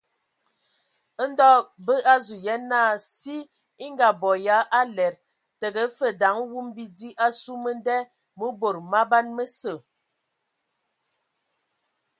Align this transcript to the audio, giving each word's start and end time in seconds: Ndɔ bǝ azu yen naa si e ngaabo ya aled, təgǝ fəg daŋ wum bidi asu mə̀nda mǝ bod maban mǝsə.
Ndɔ 1.29 1.49
bǝ 1.85 1.93
azu 2.13 2.35
yen 2.45 2.61
naa 2.71 2.93
si 3.17 3.35
e 3.83 3.85
ngaabo 3.93 4.29
ya 4.47 4.57
aled, 4.79 5.15
təgǝ 5.59 5.83
fəg 5.97 6.15
daŋ 6.21 6.37
wum 6.51 6.67
bidi 6.75 7.09
asu 7.25 7.51
mə̀nda 7.63 7.95
mǝ 8.37 8.47
bod 8.59 8.77
maban 8.91 9.25
mǝsə. 9.37 9.73